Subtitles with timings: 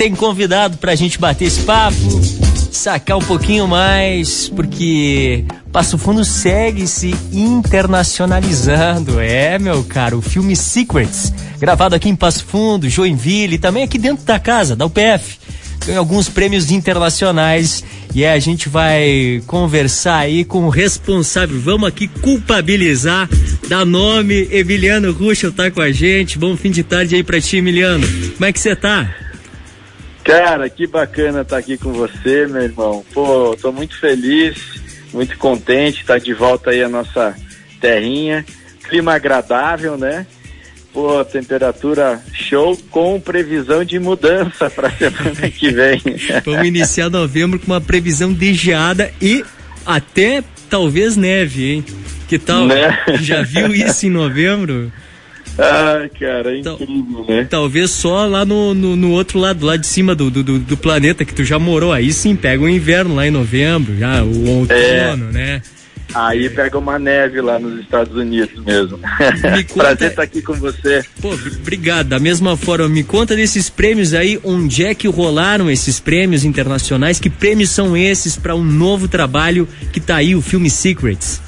[0.00, 1.94] tem convidado pra gente bater esse papo,
[2.72, 9.20] sacar um pouquinho mais, porque Passo Fundo segue se internacionalizando.
[9.20, 13.98] É, meu caro, o filme Secrets, gravado aqui em Passo Fundo, Joinville, e também aqui
[13.98, 15.38] dentro da casa, da UPF.
[15.84, 21.60] Ganhou alguns prêmios internacionais e a gente vai conversar aí com o responsável.
[21.60, 23.28] Vamos aqui culpabilizar,
[23.68, 24.48] dar nome.
[24.50, 26.38] Emiliano Ruschel tá com a gente.
[26.38, 28.06] Bom fim de tarde aí pra ti, Emiliano.
[28.36, 29.29] Como é que você tá?
[30.24, 33.04] Cara, que bacana estar tá aqui com você, meu irmão.
[33.12, 34.58] Pô, tô muito feliz,
[35.12, 37.34] muito contente estar tá de volta aí à nossa
[37.80, 38.44] terrinha.
[38.88, 40.26] Clima agradável, né?
[40.92, 46.02] Pô, temperatura show com previsão de mudança para semana que vem.
[46.44, 49.44] Vamos iniciar novembro com uma previsão de geada e
[49.86, 51.84] até talvez neve, hein?
[52.28, 52.66] Que tal?
[52.66, 52.98] Né?
[53.20, 54.92] Já viu isso em novembro?
[55.58, 57.46] Ai, cara, é incrível, né?
[57.48, 61.24] Talvez só lá no, no, no, outro lado, lá de cima do, do, do, planeta
[61.24, 61.92] que tu já morou.
[61.92, 65.32] Aí sim, pega o inverno lá em novembro, já o outono, é.
[65.32, 65.62] né?
[66.14, 68.98] Aí pega uma neve lá nos Estados Unidos mesmo.
[69.68, 69.74] Conta...
[69.74, 71.04] Prazer estar aqui com você.
[71.20, 72.08] Pô, obrigado.
[72.08, 77.20] Da mesma forma, me conta desses prêmios aí, onde é que rolaram esses prêmios internacionais?
[77.20, 81.40] Que prêmios são esses para um novo trabalho que tá aí, o filme Secrets?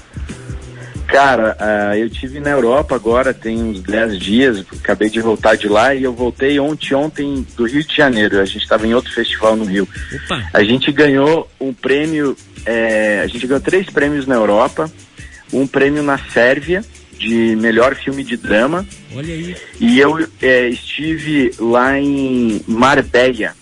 [1.12, 5.68] Cara, uh, eu tive na Europa agora, tem uns 10 dias, acabei de voltar de
[5.68, 8.40] lá e eu voltei ontem, ontem do Rio de Janeiro.
[8.40, 9.86] A gente estava em outro festival no Rio.
[10.24, 10.48] Opa.
[10.54, 14.90] A gente ganhou um prêmio, é, a gente ganhou três prêmios na Europa,
[15.52, 16.82] um prêmio na Sérvia
[17.18, 18.86] de melhor filme de drama.
[19.14, 19.54] Olha aí.
[19.78, 23.54] E eu é, estive lá em Marbella.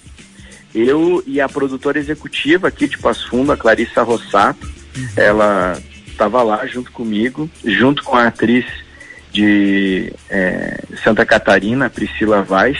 [0.73, 5.09] Eu e a produtora executiva aqui de Passo Fundo, a Clarissa Rossato, uhum.
[5.17, 5.77] ela
[6.21, 8.67] estava lá junto comigo, junto com a atriz
[9.33, 12.77] de é, Santa Catarina, Priscila Vaz.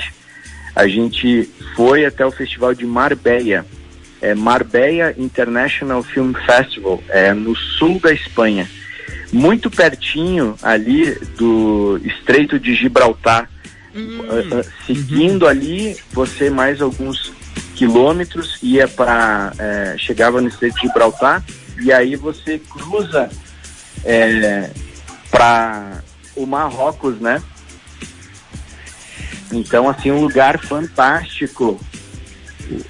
[0.77, 3.65] A gente foi até o festival de Marbella,
[4.21, 8.69] é Marbella International Film Festival, é no sul da Espanha,
[9.33, 13.49] muito pertinho ali do Estreito de Gibraltar.
[13.95, 14.21] Uhum.
[14.21, 15.49] Uh, uh, seguindo uhum.
[15.49, 17.33] ali, você mais alguns
[17.75, 21.43] quilômetros ia para é, chegava no Estreito de Gibraltar
[21.81, 23.31] e aí você cruza
[24.05, 24.71] é,
[25.31, 26.03] para
[26.37, 27.43] o Marrocos, né?
[29.53, 31.81] Então, assim, um lugar fantástico.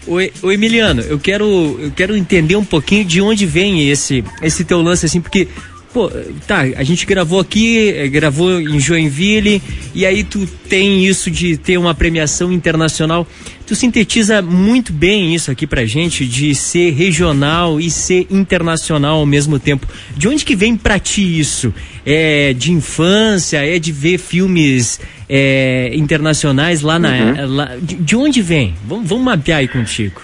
[0.06, 1.46] Oi, Emiliano, eu quero,
[1.80, 5.48] eu quero entender um pouquinho de onde vem esse, esse teu lance, assim, porque
[5.92, 6.08] Pô,
[6.46, 9.60] tá, a gente gravou aqui, eh, gravou em Joinville,
[9.92, 13.26] e aí tu tem isso de ter uma premiação internacional.
[13.66, 19.26] Tu sintetiza muito bem isso aqui pra gente, de ser regional e ser internacional ao
[19.26, 19.84] mesmo tempo.
[20.16, 21.74] De onde que vem pra ti isso?
[22.06, 23.58] É de infância?
[23.58, 27.10] É de ver filmes é, internacionais lá na.
[27.10, 27.54] Uhum.
[27.56, 28.74] Lá, de, de, onde vem?
[28.86, 30.22] Vamos, vamos mapear aí contigo.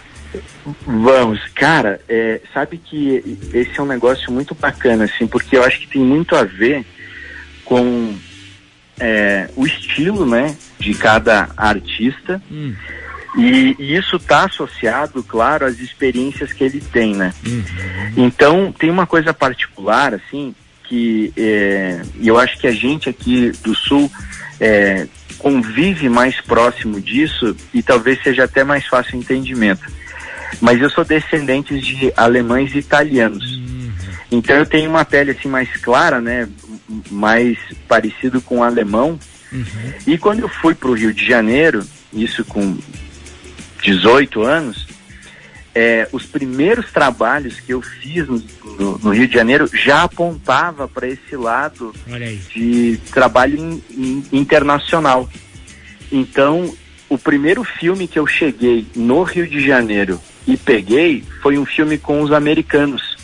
[0.86, 5.80] Vamos, cara, é, sabe que esse é um negócio muito bacana, assim, porque eu acho
[5.80, 6.84] que tem muito a ver
[7.64, 8.16] com
[8.98, 12.42] é, o estilo, né, de cada artista.
[12.50, 12.74] Hum.
[13.36, 17.34] E, e, isso está associado, claro, às experiências que ele tem, né?
[17.46, 17.64] Uhum.
[18.16, 20.54] Então, tem uma coisa particular, assim,
[20.84, 24.10] que é, eu acho que a gente aqui do Sul
[24.58, 25.06] é,
[25.38, 29.84] convive mais próximo disso e talvez seja até mais fácil o entendimento
[30.60, 33.56] mas eu sou descendente de alemães e italianos.
[33.56, 33.92] Uhum.
[34.32, 36.48] Então eu tenho uma pele assim mais clara, né,
[37.10, 37.56] mais
[37.88, 39.18] parecido com o alemão.
[39.52, 39.92] Uhum.
[40.06, 42.76] E quando eu fui para o Rio de Janeiro, isso com
[43.82, 44.85] 18 anos,
[45.78, 48.42] é, os primeiros trabalhos que eu fiz no,
[48.78, 51.94] no, no Rio de Janeiro já apontava para esse lado
[52.54, 55.28] de trabalho in, in, internacional.
[56.10, 56.74] Então,
[57.10, 61.98] o primeiro filme que eu cheguei no Rio de Janeiro e peguei foi um filme
[61.98, 63.18] com os americanos.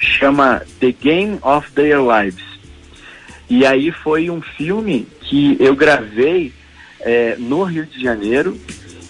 [0.00, 2.44] Chama The Game of Their Lives.
[3.48, 6.52] E aí foi um filme que eu gravei
[6.98, 8.58] é, no Rio de Janeiro.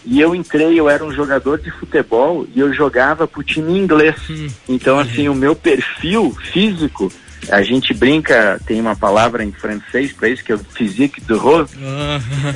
[0.05, 4.17] E eu entrei, eu era um jogador de futebol e eu jogava pro time inglês.
[4.29, 4.49] Hum.
[4.69, 7.11] Então, assim, o meu perfil físico,
[7.49, 11.35] a gente brinca, tem uma palavra em francês para isso, que é o physique de
[11.35, 11.75] rose.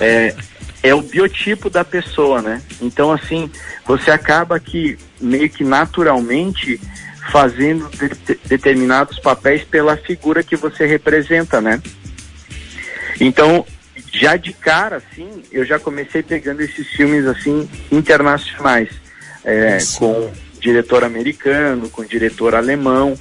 [0.01, 0.35] É,
[0.83, 2.63] é o biotipo da pessoa, né?
[2.81, 3.51] Então, assim,
[3.87, 6.81] você acaba que meio que naturalmente
[7.31, 11.81] fazendo de determinados papéis pela figura que você representa, né?
[13.21, 13.67] Então,
[14.13, 18.89] já de cara, assim, eu já comecei pegando esses filmes, assim, internacionais,
[19.45, 20.31] é, com
[20.61, 23.19] diretor americano, com diretor alemão.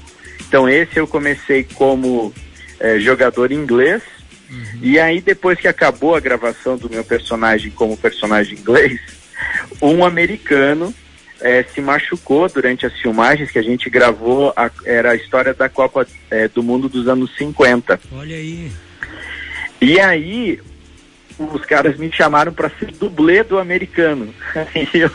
[0.47, 2.33] Então, esse eu comecei como
[2.79, 4.01] é, jogador inglês,
[4.49, 4.79] Uhum.
[4.81, 8.99] E aí, depois que acabou a gravação do meu personagem como personagem inglês,
[9.81, 10.93] um americano
[11.41, 15.69] é, se machucou durante as filmagens que a gente gravou, a, era a história da
[15.69, 17.99] Copa é, do Mundo dos anos 50.
[18.11, 18.71] Olha aí.
[19.81, 20.59] E aí,
[21.37, 24.33] os caras me chamaram para ser dublê do americano.
[24.93, 25.11] E eu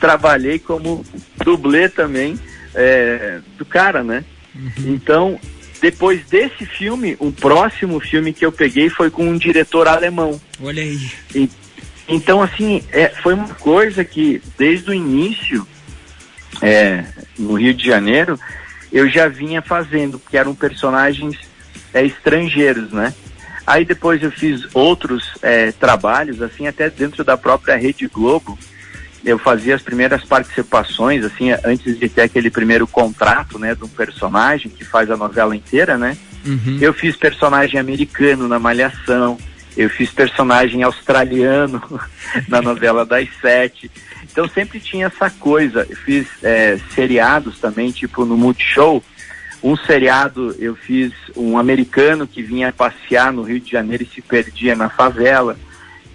[0.00, 1.04] trabalhei como
[1.44, 2.38] dublê também
[2.74, 4.24] é, do cara, né?
[4.54, 4.94] Uhum.
[4.94, 5.40] Então,
[5.80, 10.40] depois desse filme, o próximo filme que eu peguei foi com um diretor alemão.
[10.60, 11.10] Olha aí.
[11.34, 11.50] E,
[12.08, 15.66] então, assim, é, foi uma coisa que, desde o início,
[16.62, 17.04] é,
[17.38, 18.38] no Rio de Janeiro,
[18.92, 21.36] eu já vinha fazendo, porque eram personagens
[21.92, 23.12] é, estrangeiros, né?
[23.66, 28.56] Aí depois eu fiz outros é, trabalhos, assim, até dentro da própria Rede Globo.
[29.24, 33.88] Eu fazia as primeiras participações, assim, antes de ter aquele primeiro contrato, né, de um
[33.88, 36.16] personagem que faz a novela inteira, né?
[36.46, 36.78] Uhum.
[36.80, 39.36] Eu fiz personagem americano na Malhação,
[39.76, 41.82] eu fiz personagem australiano
[42.48, 43.90] na novela das sete.
[44.30, 45.86] Então sempre tinha essa coisa.
[45.88, 49.02] Eu fiz é, seriados também, tipo no Multishow.
[49.62, 54.20] Um seriado eu fiz um americano que vinha passear no Rio de Janeiro e se
[54.20, 55.56] perdia na favela.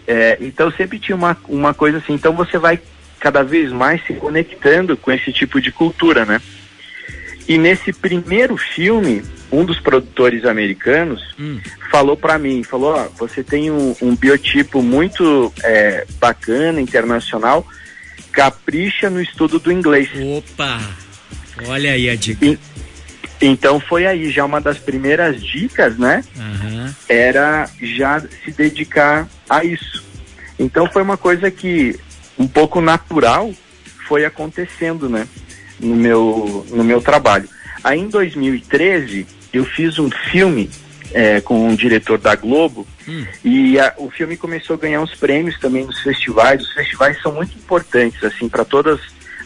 [0.07, 2.13] É, então sempre tinha uma, uma coisa assim.
[2.13, 2.79] Então você vai
[3.19, 6.41] cada vez mais se conectando com esse tipo de cultura, né?
[7.47, 11.59] E nesse primeiro filme, um dos produtores americanos hum.
[11.91, 17.65] falou para mim, falou, ó, você tem um, um biotipo muito é, bacana, internacional,
[18.31, 20.09] capricha no estudo do inglês.
[20.37, 20.79] Opa!
[21.67, 22.45] Olha aí a dica.
[22.45, 22.57] E,
[23.41, 26.23] então foi aí já uma das primeiras dicas, né?
[26.35, 26.93] Uhum.
[27.09, 30.03] Era já se dedicar a isso.
[30.59, 31.99] Então foi uma coisa que
[32.38, 33.51] um pouco natural
[34.07, 35.27] foi acontecendo, né?
[35.79, 37.49] No meu, no meu trabalho.
[37.83, 40.69] Aí em 2013 eu fiz um filme
[41.13, 43.25] é, com um diretor da Globo hum.
[43.44, 46.61] e a, o filme começou a ganhar uns prêmios também nos festivais.
[46.61, 48.99] Os festivais são muito importantes assim para todas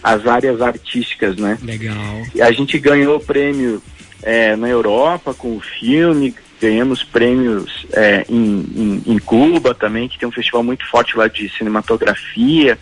[0.03, 1.57] as áreas artísticas, né?
[1.62, 1.95] Legal.
[2.33, 3.81] E a gente ganhou prêmio
[4.21, 10.18] é, na Europa com o filme, ganhamos prêmios é, em, em, em, Cuba também, que
[10.18, 12.77] tem um festival muito forte lá de cinematografia.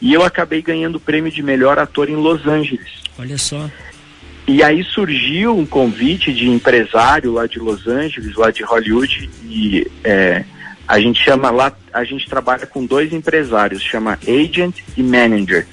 [0.00, 3.02] E eu acabei ganhando o prêmio de melhor ator em Los Angeles.
[3.18, 3.68] Olha só.
[4.46, 9.86] E aí surgiu um convite de empresário lá de Los Angeles, lá de Hollywood, e
[10.02, 10.42] é,
[10.86, 15.66] a gente chama lá, a gente trabalha com dois empresários, chama agent e manager,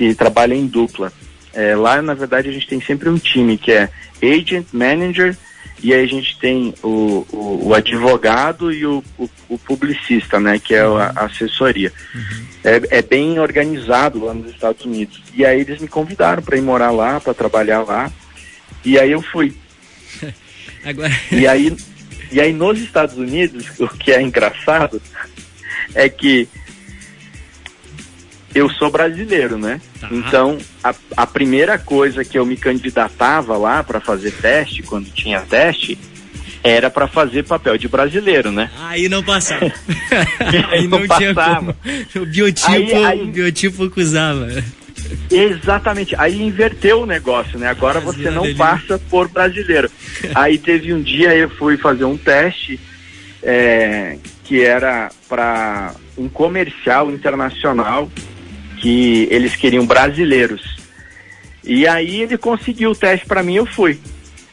[0.00, 1.12] que trabalham em dupla.
[1.52, 3.90] É, lá, na verdade, a gente tem sempre um time que é
[4.22, 5.36] agent, manager
[5.82, 10.58] e aí a gente tem o, o, o advogado e o, o, o, publicista, né,
[10.58, 11.92] que é a, a assessoria.
[12.14, 12.46] Uhum.
[12.64, 15.20] É, é, bem organizado lá nos Estados Unidos.
[15.34, 18.10] E aí eles me convidaram para ir morar lá, para trabalhar lá.
[18.82, 19.54] E aí eu fui.
[20.82, 21.12] Agora...
[21.30, 21.76] E aí,
[22.32, 25.00] e aí nos Estados Unidos, o que é engraçado
[25.94, 26.48] é que
[28.54, 29.80] eu sou brasileiro, né?
[30.00, 30.08] Tá.
[30.10, 35.40] Então, a, a primeira coisa que eu me candidatava lá para fazer teste, quando tinha
[35.40, 35.98] teste,
[36.62, 38.70] era para fazer papel de brasileiro, né?
[38.80, 39.64] Aí não passava.
[40.70, 41.18] aí não, não passava.
[41.18, 41.76] tinha como.
[42.16, 43.22] O biotipo, aí, aí...
[43.22, 44.48] o biotipo acusava.
[45.30, 46.14] Exatamente.
[46.18, 47.68] Aí inverteu o negócio, né?
[47.68, 49.90] Agora você não passa por brasileiro.
[50.34, 52.78] aí teve um dia eu fui fazer um teste
[53.42, 58.10] é, que era para um comercial internacional
[58.80, 60.78] que eles queriam brasileiros.
[61.62, 64.00] E aí ele conseguiu o teste para mim, eu fui.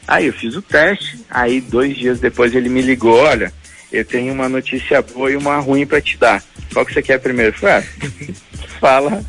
[0.06, 3.52] Aí eu fiz o teste, aí dois dias depois ele me ligou, olha,
[3.90, 6.42] eu tenho uma notícia boa e uma ruim para te dar.
[6.72, 7.54] Qual que você quer primeiro?
[7.54, 7.82] Eu falei, ah,
[8.80, 9.24] fala,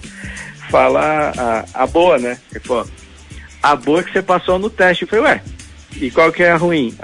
[0.69, 1.33] fala
[1.73, 2.37] a, a boa, né?
[2.51, 2.87] Ele falou,
[3.63, 5.03] a boa é que você passou no teste.
[5.03, 5.41] Eu falei, ué,
[5.97, 6.95] e qual que é a ruim?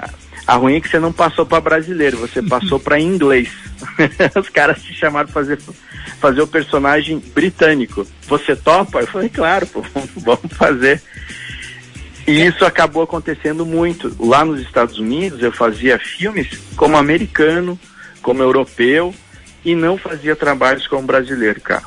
[0.46, 3.48] A ruim é que você não passou para brasileiro, você passou para inglês.
[4.38, 5.58] Os caras te chamaram para fazer,
[6.20, 8.06] fazer o personagem britânico.
[8.28, 9.00] Você topa?
[9.00, 9.82] Eu falei, claro, pô,
[10.16, 11.02] vamos fazer.
[12.26, 14.14] E isso acabou acontecendo muito.
[14.18, 17.78] Lá nos Estados Unidos, eu fazia filmes como americano,
[18.20, 19.14] como europeu,
[19.64, 21.84] e não fazia trabalhos como brasileiro, cara.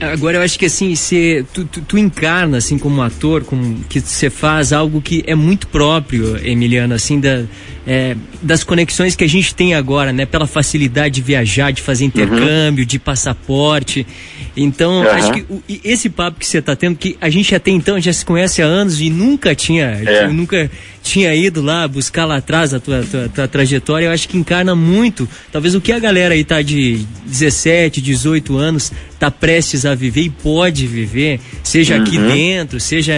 [0.00, 4.00] Agora eu acho que assim, cê, tu, tu, tu, encarna assim como ator, como que
[4.00, 7.44] você faz algo que é muito próprio, Emiliano, assim, da,
[7.86, 10.26] é, das conexões que a gente tem agora, né?
[10.26, 12.88] Pela facilidade de viajar, de fazer intercâmbio, uhum.
[12.88, 14.06] de passaporte.
[14.56, 15.10] Então, uhum.
[15.10, 18.12] acho que o, esse papo que você está tendo, que a gente até então já
[18.12, 20.28] se conhece há anos e nunca tinha, é.
[20.28, 20.70] nunca
[21.02, 24.74] tinha ido lá buscar lá atrás a tua, tua, tua, trajetória, eu acho que encarna
[24.74, 29.94] muito, talvez o que a galera aí tá de 17, 18 anos, tá prestes a
[29.94, 32.02] viver e pode viver, seja uhum.
[32.02, 33.14] aqui dentro, seja,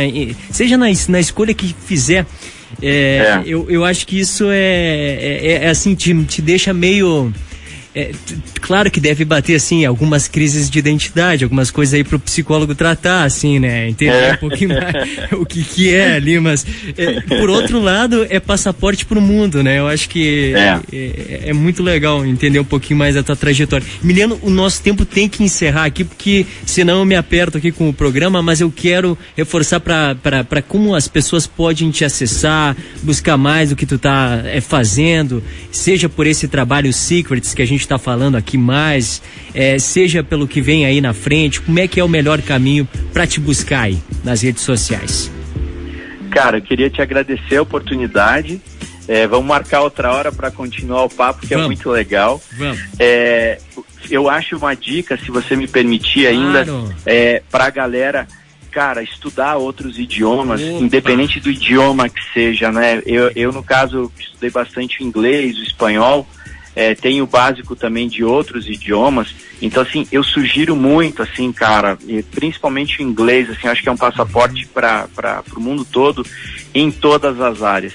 [0.51, 2.27] seja na, na escolha que fizer.
[2.81, 3.43] É, é.
[3.45, 7.33] Eu, eu acho que isso é, é, é assim, te, te deixa meio
[7.95, 8.13] é,
[8.61, 13.25] claro que deve bater, assim, algumas crises de identidade, algumas coisas aí pro psicólogo tratar,
[13.25, 13.89] assim, né?
[13.89, 14.33] Entender é.
[14.33, 16.65] um pouquinho mais o que que é ali, mas
[16.97, 19.79] é, por outro lado, é passaporte pro mundo, né?
[19.79, 20.81] Eu acho que é.
[20.93, 21.43] é.
[21.51, 23.87] é muito legal entender um pouquinho mais da tua trajetória.
[24.03, 27.89] Miliano, o nosso tempo tem que encerrar aqui, porque senão eu me aperto aqui com
[27.89, 33.71] o programa, mas eu quero reforçar para como as pessoas podem te acessar, buscar mais
[33.71, 37.99] o que tu tá é, fazendo, seja por esse trabalho Secrets que a gente está
[37.99, 39.23] falando aqui mais,
[39.55, 42.89] é, seja pelo que vem aí na frente, como é que é o melhor caminho
[43.13, 45.31] para te buscar aí nas redes sociais?
[46.31, 48.61] Cara, eu queria te agradecer a oportunidade.
[49.07, 51.65] É, vamos marcar outra hora para continuar o papo, que é vamos.
[51.65, 52.41] é muito legal.
[52.57, 52.81] Vamos.
[52.99, 53.59] É,
[54.11, 56.95] eu acho uma dica, se você me permitir ainda, claro.
[57.05, 58.27] é, para a galera
[58.73, 60.85] cara, estudar outros idiomas, Opa.
[60.85, 63.03] independente do idioma que seja, né?
[63.05, 66.27] Eu, eu no caso, estudei bastante o inglês, o espanhol,
[66.75, 69.35] é, tenho o básico também de outros idiomas.
[69.61, 71.99] Então, assim, eu sugiro muito, assim, cara,
[72.31, 75.09] principalmente o inglês, assim, acho que é um passaporte para
[75.57, 76.25] o mundo todo,
[76.75, 77.95] em todas as áreas.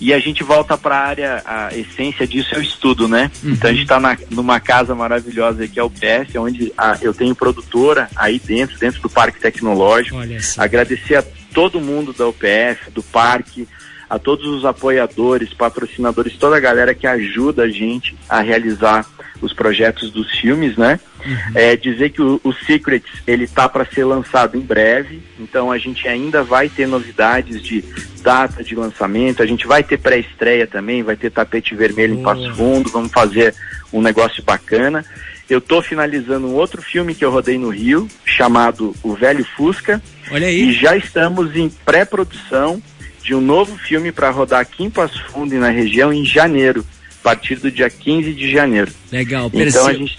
[0.00, 3.30] E a gente volta para a área, a essência disso é o estudo, né?
[3.42, 3.52] Uhum.
[3.52, 3.98] Então a gente está
[4.30, 9.00] numa casa maravilhosa que é o PS, onde a, eu tenho produtora aí dentro, dentro
[9.00, 10.18] do Parque Tecnológico.
[10.58, 13.66] Agradecer a todo mundo da UPF, do parque,
[14.08, 19.04] a todos os apoiadores, patrocinadores, toda a galera que ajuda a gente a realizar
[19.40, 20.98] os projetos dos filmes, né?
[21.24, 21.52] Uhum.
[21.54, 25.78] É, dizer que o, o Secrets ele tá para ser lançado em breve, então a
[25.78, 27.84] gente ainda vai ter novidades de
[28.22, 32.20] data de lançamento, a gente vai ter pré-estreia também, vai ter tapete vermelho uhum.
[32.20, 33.54] em Passo Fundo, vamos fazer
[33.92, 35.04] um negócio bacana.
[35.48, 40.02] Eu tô finalizando um outro filme que eu rodei no Rio, chamado O Velho Fusca.
[40.30, 40.70] Olha aí.
[40.70, 42.82] E já estamos em pré-produção
[43.26, 46.86] de um novo filme para rodar aqui em Passo Fundo e na região em janeiro
[47.24, 48.92] partir do dia 15 de janeiro.
[49.10, 50.16] Legal, então a gente,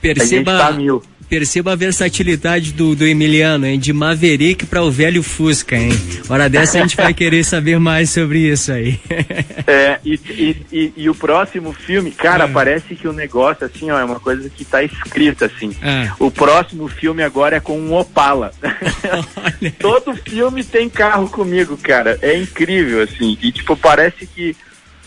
[0.00, 1.02] perceba, a gente tá mil.
[1.28, 3.78] Perceba a versatilidade do, do Emiliano, hein?
[3.78, 5.90] De Maverick para o velho Fusca, hein?
[6.28, 9.00] Hora dessa a gente vai querer saber mais sobre isso aí.
[9.66, 12.48] é, e, e, e, e, o próximo filme, cara, é.
[12.48, 15.74] parece que o negócio, assim, ó, é uma coisa que tá escrita, assim.
[15.82, 16.10] É.
[16.20, 18.52] O próximo filme agora é com um Opala.
[19.80, 22.18] Todo filme tem carro comigo, cara.
[22.22, 23.36] É incrível, assim.
[23.42, 24.56] E, tipo, parece que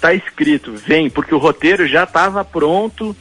[0.02, 3.16] tá escrito, vem, porque o roteiro já estava pronto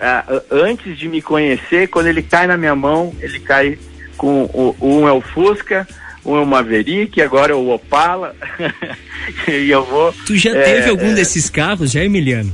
[0.00, 1.88] uh, antes de me conhecer.
[1.88, 3.78] Quando ele cai na minha mão, ele cai
[4.16, 5.86] com o, um é o Fusca,
[6.24, 8.34] um é o Maverick, agora é o Opala.
[9.48, 10.12] e eu vou.
[10.26, 11.14] Tu já é, teve algum é...
[11.14, 12.52] desses carros, já, Emiliano?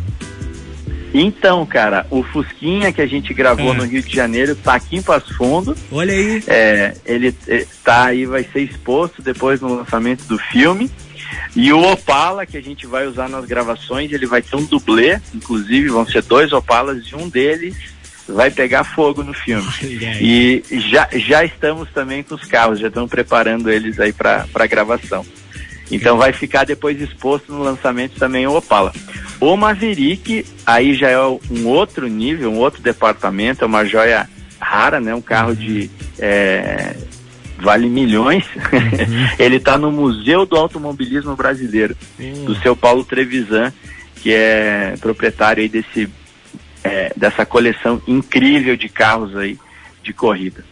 [1.15, 3.75] Então, cara, o Fusquinha que a gente gravou ah.
[3.75, 5.75] no Rio de Janeiro tá aqui em Passo Fundo.
[5.91, 6.43] Olha aí.
[6.47, 7.33] É, ele
[7.83, 10.91] tá aí, vai ser exposto depois no lançamento do filme.
[11.55, 15.21] E o Opala, que a gente vai usar nas gravações, ele vai ter um dublê,
[15.35, 17.77] inclusive vão ser dois Opalas e um deles
[18.29, 19.67] vai pegar fogo no filme.
[20.21, 25.25] E já, já estamos também com os carros, já estamos preparando eles aí para gravação.
[25.91, 28.93] Então vai ficar depois exposto no lançamento também o Opala.
[29.41, 34.29] O Maverick, aí já é um outro nível, um outro departamento, é uma joia
[34.59, 35.15] rara, né?
[35.15, 36.97] Um carro de é,
[37.59, 38.45] vale milhões.
[38.55, 39.29] Uhum.
[39.39, 42.45] ele está no Museu do Automobilismo Brasileiro, uhum.
[42.45, 43.73] do seu Paulo Trevisan,
[44.23, 46.09] que é proprietário aí desse,
[46.83, 49.59] é, dessa coleção incrível de carros aí
[50.03, 50.65] de corrida.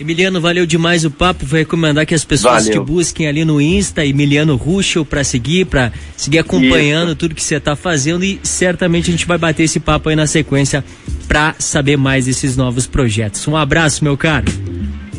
[0.00, 1.46] Emiliano, valeu demais o papo.
[1.46, 2.82] Vou recomendar que as pessoas valeu.
[2.82, 7.16] te busquem ali no Insta, Emiliano Ruschel, para seguir, para seguir acompanhando Isso.
[7.16, 10.26] tudo que você está fazendo e certamente a gente vai bater esse papo aí na
[10.26, 10.84] sequência
[11.28, 13.46] para saber mais desses novos projetos.
[13.46, 14.46] Um abraço, meu caro.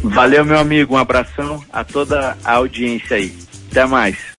[0.03, 0.95] Valeu, meu amigo.
[0.95, 3.33] Um abração a toda a audiência aí.
[3.71, 4.17] Até mais.